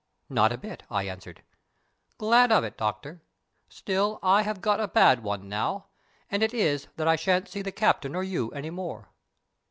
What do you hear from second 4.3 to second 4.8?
have got